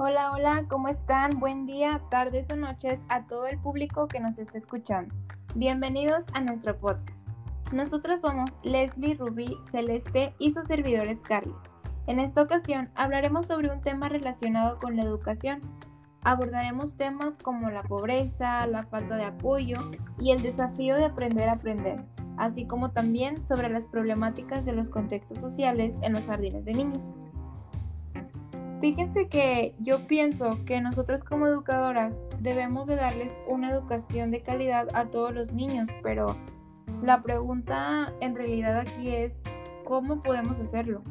[0.00, 1.40] Hola, hola, ¿cómo están?
[1.40, 5.12] Buen día, tardes o noches a todo el público que nos está escuchando.
[5.56, 7.26] Bienvenidos a nuestro podcast.
[7.72, 11.56] Nosotros somos Leslie, Rubí, Celeste y su servidor Scarlett.
[12.06, 15.62] En esta ocasión hablaremos sobre un tema relacionado con la educación.
[16.22, 19.78] Abordaremos temas como la pobreza, la falta de apoyo
[20.20, 22.04] y el desafío de aprender a aprender,
[22.36, 27.10] así como también sobre las problemáticas de los contextos sociales en los jardines de niños.
[28.80, 34.86] Fíjense que yo pienso que nosotros como educadoras debemos de darles una educación de calidad
[34.94, 36.36] a todos los niños, pero
[37.02, 39.42] la pregunta en realidad aquí es,
[39.84, 41.02] ¿cómo podemos hacerlo?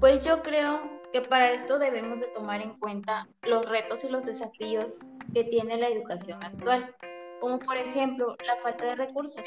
[0.00, 0.80] Pues yo creo
[1.14, 4.98] que para esto debemos de tomar en cuenta los retos y los desafíos
[5.32, 6.94] que tiene la educación actual,
[7.40, 9.44] como por ejemplo la falta de recursos,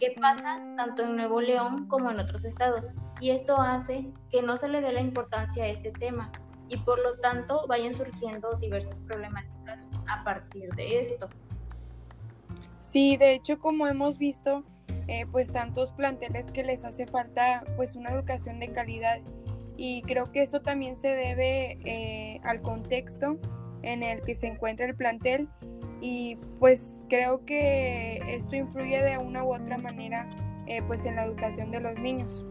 [0.00, 4.56] que pasa tanto en Nuevo León como en otros estados, y esto hace que no
[4.56, 6.32] se le dé la importancia a este tema.
[6.68, 11.28] Y por lo tanto vayan surgiendo diversas problemáticas a partir de esto.
[12.78, 14.64] Sí, de hecho, como hemos visto,
[15.08, 19.20] eh, pues tantos planteles que les hace falta pues una educación de calidad.
[19.76, 23.38] Y creo que esto también se debe eh, al contexto
[23.82, 25.48] en el que se encuentra el plantel
[26.00, 30.28] y pues creo que esto influye de una u otra manera
[30.66, 32.44] eh, pues en la educación de los niños.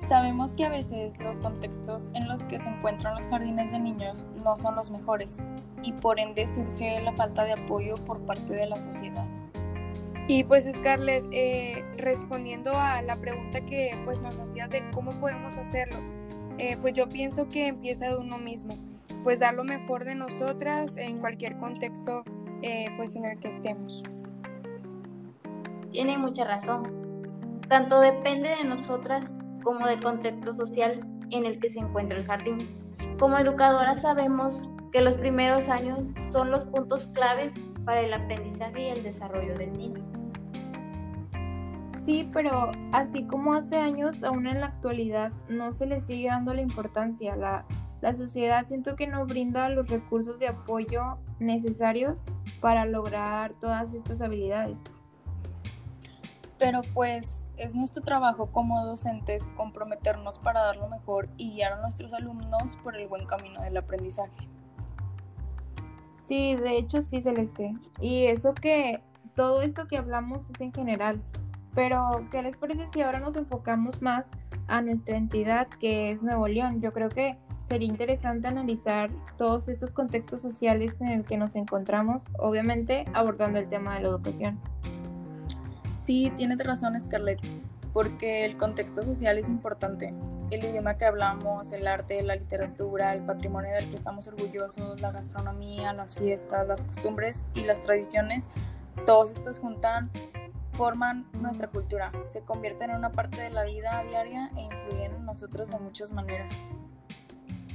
[0.00, 4.24] Sabemos que a veces los contextos en los que se encuentran los jardines de niños
[4.44, 5.42] no son los mejores
[5.82, 9.26] y por ende surge la falta de apoyo por parte de la sociedad.
[10.28, 15.56] Y pues Scarlett, eh, respondiendo a la pregunta que pues nos hacías de cómo podemos
[15.56, 15.98] hacerlo,
[16.58, 18.76] eh, pues yo pienso que empieza de uno mismo,
[19.26, 22.22] pues dar lo mejor de nosotras en cualquier contexto
[22.62, 24.04] eh, pues en el que estemos.
[25.90, 27.58] Tiene mucha razón.
[27.68, 32.68] Tanto depende de nosotras como del contexto social en el que se encuentra el jardín.
[33.18, 37.52] Como educadora sabemos que los primeros años son los puntos claves
[37.84, 40.04] para el aprendizaje y el desarrollo del niño.
[41.88, 46.54] Sí, pero así como hace años, aún en la actualidad no se le sigue dando
[46.54, 47.34] la importancia.
[47.34, 47.66] La,
[48.00, 52.18] la sociedad siento que no brinda los recursos de apoyo necesarios
[52.60, 54.78] para lograr todas estas habilidades
[56.58, 61.82] pero pues es nuestro trabajo como docentes comprometernos para dar lo mejor y guiar a
[61.82, 64.48] nuestros alumnos por el buen camino del aprendizaje.
[66.26, 67.74] Sí, de hecho sí, Celeste.
[68.00, 69.00] Y eso que
[69.34, 71.22] todo esto que hablamos es en general.
[71.74, 74.30] Pero, ¿qué les parece si ahora nos enfocamos más
[74.66, 76.80] a nuestra entidad que es Nuevo León?
[76.80, 82.22] Yo creo que sería interesante analizar todos estos contextos sociales en el que nos encontramos,
[82.38, 84.60] obviamente abordando el tema de la educación.
[85.96, 87.40] Sí, tienes razón Scarlett,
[87.92, 90.14] porque el contexto social es importante.
[90.52, 95.10] El idioma que hablamos, el arte, la literatura, el patrimonio del que estamos orgullosos, la
[95.10, 98.48] gastronomía, las fiestas, las costumbres y las tradiciones,
[99.06, 100.12] todos estos juntan,
[100.74, 105.24] forman nuestra cultura, se convierten en una parte de la vida diaria e influyen en
[105.24, 106.68] nosotros de muchas maneras.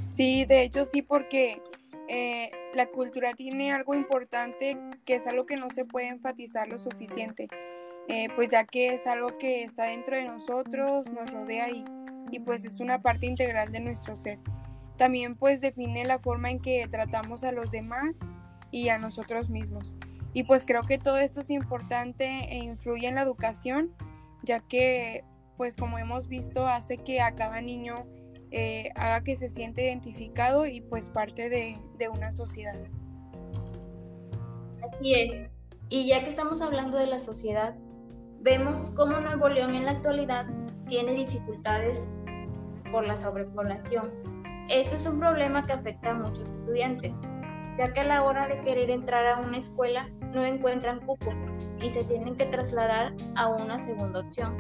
[0.04, 1.62] Sí, de hecho sí, porque
[2.08, 6.80] eh, la cultura tiene algo importante que es algo que no se puede enfatizar lo
[6.80, 7.48] suficiente
[8.08, 11.86] eh, pues ya que es algo que está dentro de nosotros, nos rodea y,
[12.30, 14.40] y pues es una parte integral de nuestro ser.
[14.98, 18.20] También pues define la forma en que tratamos a los demás
[18.70, 19.96] y a nosotros mismos.
[20.34, 23.94] Y pues creo que todo esto es importante e influye en la educación,
[24.44, 25.24] ya que
[25.58, 28.06] pues como hemos visto hace que a cada niño
[28.52, 32.76] eh, haga que se siente identificado y pues parte de, de una sociedad.
[34.84, 35.50] Así es.
[35.90, 37.76] Y ya que estamos hablando de la sociedad,
[38.44, 40.48] Vemos cómo Nuevo León en la actualidad
[40.90, 42.08] tiene dificultades
[42.92, 44.10] por la sobrepoblación.
[44.68, 47.22] Esto es un problema que afecta a muchos estudiantes,
[47.78, 51.32] ya que a la hora de querer entrar a una escuela no encuentran cupo
[51.80, 54.58] y se tienen que trasladar a una segunda opción.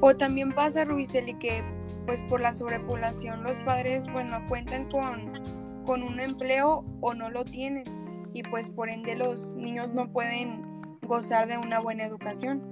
[0.00, 1.62] O también pasa, Ruizeli, que
[2.06, 7.44] pues por la sobrepoblación los padres bueno cuentan con, con un empleo o no lo
[7.44, 7.84] tienen
[8.32, 10.62] y pues por ende los niños no pueden
[11.02, 12.62] gozar de una buena educación.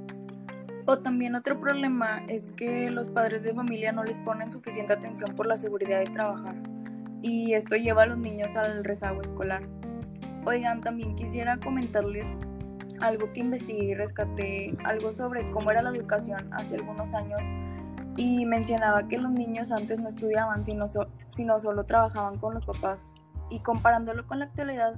[0.86, 5.36] O también otro problema es que los padres de familia no les ponen suficiente atención
[5.36, 6.56] por la seguridad de trabajar
[7.22, 9.62] y esto lleva a los niños al rezago escolar.
[10.44, 12.34] Oigan, también quisiera comentarles
[13.00, 17.42] algo que investigué y rescaté, algo sobre cómo era la educación hace algunos años
[18.16, 20.86] y mencionaba que los niños antes no estudiaban, sino,
[21.28, 23.10] sino solo trabajaban con los papás.
[23.50, 24.96] Y comparándolo con la actualidad,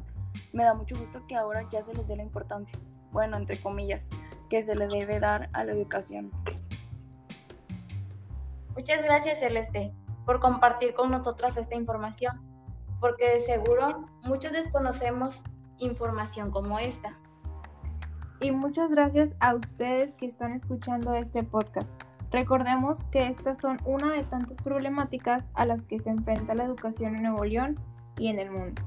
[0.53, 2.79] me da mucho gusto que ahora ya se les dé la importancia
[3.15, 4.11] bueno, entre comillas,
[4.51, 6.31] que se le debe dar a la educación.
[8.77, 9.95] Muchas gracias, Celeste.
[10.27, 12.41] por compartir con nosotras esta información,
[12.99, 15.35] porque de seguro muchos desconocemos
[15.79, 17.17] información como esta.
[18.41, 21.89] Y muchas gracias a ustedes que están escuchando este podcast.
[22.35, 27.15] Recordemos que estas son una de tantas problemáticas a las que se enfrenta la educación
[27.15, 27.79] en Nuevo León
[28.19, 28.83] y en el mundo.